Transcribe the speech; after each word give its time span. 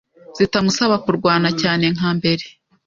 zitamusaba 0.37 0.95
kurwana 1.03 1.49
cyane 1.61 1.85
nka 1.95 2.09
mbere 2.17 2.45